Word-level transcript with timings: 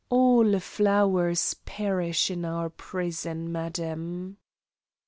All 0.09 0.59
flowers 0.59 1.53
perish 1.63 2.31
in 2.31 2.43
our 2.43 2.71
prison, 2.71 3.51
madam." 3.51 4.37